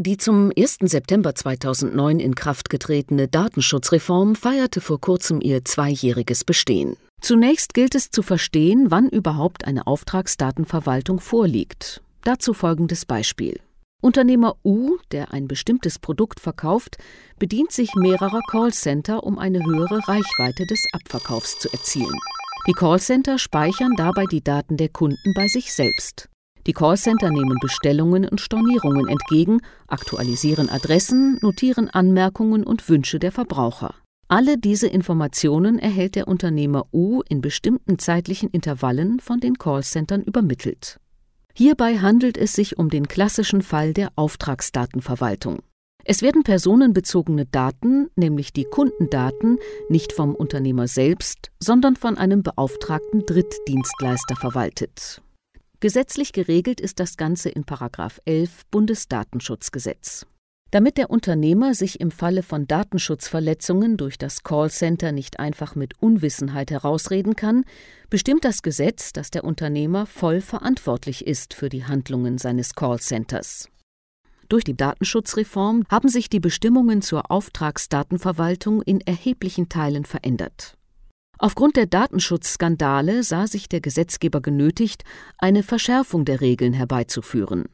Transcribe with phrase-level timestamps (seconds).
[0.00, 0.78] Die zum 1.
[0.82, 6.96] September 2009 in Kraft getretene Datenschutzreform feierte vor kurzem ihr zweijähriges Bestehen.
[7.20, 12.00] Zunächst gilt es zu verstehen, wann überhaupt eine Auftragsdatenverwaltung vorliegt.
[12.22, 13.58] Dazu folgendes Beispiel.
[14.00, 16.98] Unternehmer U, der ein bestimmtes Produkt verkauft,
[17.40, 22.20] bedient sich mehrerer Callcenter, um eine höhere Reichweite des Abverkaufs zu erzielen.
[22.68, 26.28] Die Callcenter speichern dabei die Daten der Kunden bei sich selbst.
[26.68, 33.94] Die Callcenter nehmen Bestellungen und Stornierungen entgegen, aktualisieren Adressen, notieren Anmerkungen und Wünsche der Verbraucher.
[34.28, 41.00] Alle diese Informationen erhält der Unternehmer U in bestimmten zeitlichen Intervallen von den Callcentern übermittelt.
[41.54, 45.60] Hierbei handelt es sich um den klassischen Fall der Auftragsdatenverwaltung.
[46.04, 49.56] Es werden personenbezogene Daten, nämlich die Kundendaten,
[49.88, 55.22] nicht vom Unternehmer selbst, sondern von einem beauftragten Drittdienstleister verwaltet.
[55.80, 57.64] Gesetzlich geregelt ist das Ganze in
[58.24, 60.26] 11 Bundesdatenschutzgesetz.
[60.72, 66.72] Damit der Unternehmer sich im Falle von Datenschutzverletzungen durch das Callcenter nicht einfach mit Unwissenheit
[66.72, 67.64] herausreden kann,
[68.10, 73.68] bestimmt das Gesetz, dass der Unternehmer voll verantwortlich ist für die Handlungen seines Callcenters.
[74.48, 80.77] Durch die Datenschutzreform haben sich die Bestimmungen zur Auftragsdatenverwaltung in erheblichen Teilen verändert.
[81.38, 85.04] Aufgrund der Datenschutzskandale sah sich der Gesetzgeber genötigt,
[85.38, 87.66] eine Verschärfung der Regeln herbeizuführen.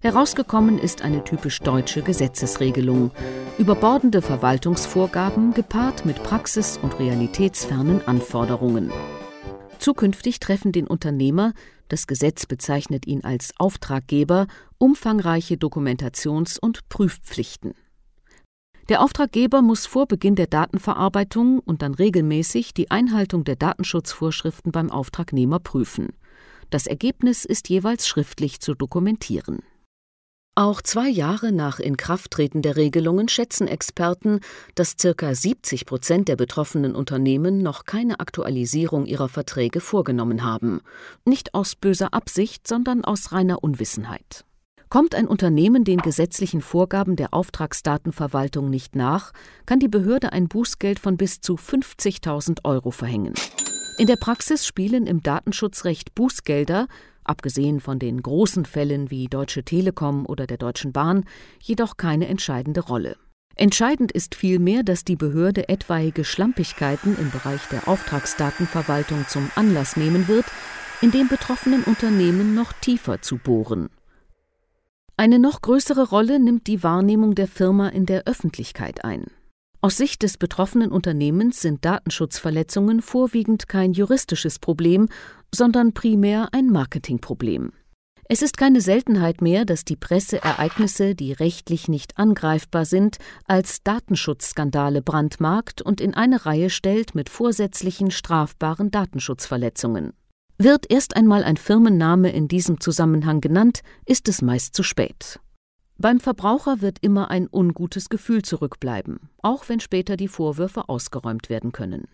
[0.00, 3.10] Herausgekommen ist eine typisch deutsche Gesetzesregelung,
[3.58, 8.92] überbordende Verwaltungsvorgaben gepaart mit praxis- und realitätsfernen Anforderungen.
[9.78, 11.52] Zukünftig treffen den Unternehmer,
[11.88, 14.46] das Gesetz bezeichnet ihn als Auftraggeber,
[14.78, 17.74] umfangreiche Dokumentations- und Prüfpflichten.
[18.90, 24.90] Der Auftraggeber muss vor Beginn der Datenverarbeitung und dann regelmäßig die Einhaltung der Datenschutzvorschriften beim
[24.90, 26.08] Auftragnehmer prüfen.
[26.68, 29.60] Das Ergebnis ist jeweils schriftlich zu dokumentieren.
[30.56, 34.40] Auch zwei Jahre nach Inkrafttreten der Regelungen schätzen Experten,
[34.74, 35.34] dass ca.
[35.34, 40.80] 70 Prozent der betroffenen Unternehmen noch keine Aktualisierung ihrer Verträge vorgenommen haben.
[41.24, 44.44] Nicht aus böser Absicht, sondern aus reiner Unwissenheit.
[44.88, 49.32] Kommt ein Unternehmen den gesetzlichen Vorgaben der Auftragsdatenverwaltung nicht nach,
[49.66, 53.34] kann die Behörde ein Bußgeld von bis zu 50.000 Euro verhängen.
[53.98, 56.86] In der Praxis spielen im Datenschutzrecht Bußgelder
[57.24, 61.24] abgesehen von den großen Fällen wie Deutsche Telekom oder der Deutschen Bahn,
[61.60, 63.16] jedoch keine entscheidende Rolle.
[63.56, 70.28] Entscheidend ist vielmehr, dass die Behörde etwaige Schlampigkeiten im Bereich der Auftragsdatenverwaltung zum Anlass nehmen
[70.28, 70.46] wird,
[71.00, 73.90] in dem betroffenen Unternehmen noch tiefer zu bohren.
[75.16, 79.26] Eine noch größere Rolle nimmt die Wahrnehmung der Firma in der Öffentlichkeit ein.
[79.80, 85.08] Aus Sicht des betroffenen Unternehmens sind Datenschutzverletzungen vorwiegend kein juristisches Problem,
[85.54, 87.70] sondern primär ein Marketingproblem.
[88.28, 93.84] Es ist keine Seltenheit mehr, dass die Presse Ereignisse, die rechtlich nicht angreifbar sind, als
[93.84, 100.12] Datenschutzskandale brandmarkt und in eine Reihe stellt mit vorsätzlichen strafbaren Datenschutzverletzungen.
[100.58, 105.40] Wird erst einmal ein Firmenname in diesem Zusammenhang genannt, ist es meist zu spät.
[105.98, 111.72] Beim Verbraucher wird immer ein ungutes Gefühl zurückbleiben, auch wenn später die Vorwürfe ausgeräumt werden
[111.72, 112.06] können.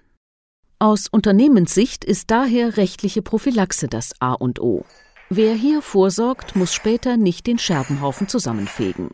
[0.79, 4.85] Aus Unternehmenssicht ist daher rechtliche Prophylaxe das A und O.
[5.29, 9.11] Wer hier vorsorgt, muss später nicht den Scherbenhaufen zusammenfegen.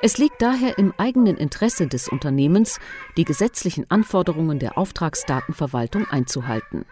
[0.00, 2.80] Es liegt daher im eigenen Interesse des Unternehmens,
[3.16, 6.86] die gesetzlichen Anforderungen der Auftragsdatenverwaltung einzuhalten.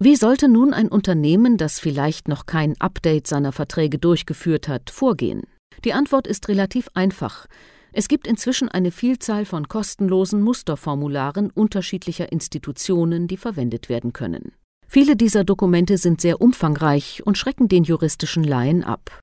[0.00, 5.42] Wie sollte nun ein Unternehmen, das vielleicht noch kein Update seiner Verträge durchgeführt hat, vorgehen?
[5.84, 7.46] Die Antwort ist relativ einfach.
[7.92, 14.52] Es gibt inzwischen eine Vielzahl von kostenlosen Musterformularen unterschiedlicher Institutionen, die verwendet werden können.
[14.88, 19.20] Viele dieser Dokumente sind sehr umfangreich und schrecken den juristischen Laien ab.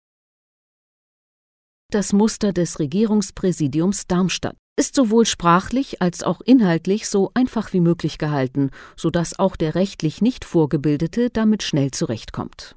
[1.92, 8.18] Das Muster des Regierungspräsidiums Darmstadt ist sowohl sprachlich als auch inhaltlich so einfach wie möglich
[8.18, 12.76] gehalten, sodass auch der rechtlich nicht Vorgebildete damit schnell zurechtkommt.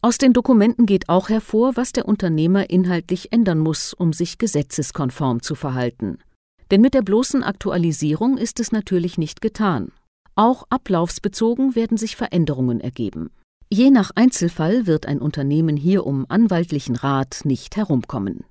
[0.00, 5.42] Aus den Dokumenten geht auch hervor, was der Unternehmer inhaltlich ändern muss, um sich gesetzeskonform
[5.42, 6.18] zu verhalten.
[6.70, 9.90] Denn mit der bloßen Aktualisierung ist es natürlich nicht getan.
[10.36, 13.30] Auch ablaufsbezogen werden sich Veränderungen ergeben.
[13.70, 18.44] Je nach Einzelfall wird ein Unternehmen hier um anwaltlichen Rat nicht herumkommen.